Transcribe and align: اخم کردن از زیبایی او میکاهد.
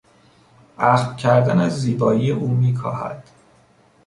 اخم 0.77 1.15
کردن 1.15 1.59
از 1.59 1.81
زیبایی 1.81 2.31
او 2.31 2.47
میکاهد. 2.47 3.27